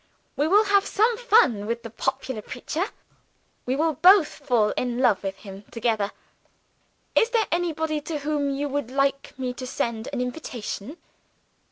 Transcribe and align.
We 0.35 0.47
will 0.47 0.63
have 0.63 0.87
some 0.87 1.15
fun 1.15 1.67
with 1.67 1.83
the 1.83 1.91
popular 1.91 2.41
preacher 2.41 2.85
we 3.67 3.75
will 3.75 3.93
both 3.93 4.27
fall 4.29 4.69
in 4.71 4.97
love 4.97 5.21
with 5.21 5.35
him 5.35 5.61
together. 5.69 6.09
"Is 7.13 7.29
there 7.29 7.45
anybody 7.51 8.01
to 8.01 8.17
whom 8.17 8.49
you 8.49 8.67
would 8.67 8.89
like 8.89 9.37
me 9.37 9.53
to 9.53 9.67
send 9.67 10.09
an 10.11 10.19
invitation? 10.19 10.97